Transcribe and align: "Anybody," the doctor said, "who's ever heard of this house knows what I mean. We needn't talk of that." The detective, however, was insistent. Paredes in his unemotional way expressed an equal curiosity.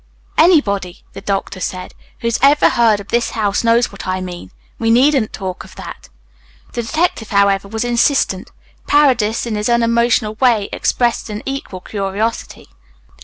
"Anybody," 0.35 1.03
the 1.13 1.21
doctor 1.21 1.59
said, 1.59 1.93
"who's 2.21 2.39
ever 2.41 2.69
heard 2.69 2.99
of 2.99 3.09
this 3.09 3.29
house 3.37 3.63
knows 3.63 3.91
what 3.91 4.07
I 4.07 4.19
mean. 4.19 4.49
We 4.79 4.89
needn't 4.89 5.31
talk 5.31 5.63
of 5.63 5.75
that." 5.75 6.09
The 6.73 6.81
detective, 6.81 7.29
however, 7.29 7.67
was 7.67 7.85
insistent. 7.85 8.49
Paredes 8.87 9.45
in 9.45 9.53
his 9.53 9.69
unemotional 9.69 10.33
way 10.39 10.69
expressed 10.73 11.29
an 11.29 11.43
equal 11.45 11.81
curiosity. 11.81 12.69